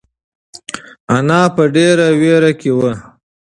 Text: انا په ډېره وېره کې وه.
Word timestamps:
انا 1.15 1.41
په 1.55 1.63
ډېره 1.75 2.07
وېره 2.19 2.51
کې 2.59 2.71
وه. 2.77 2.91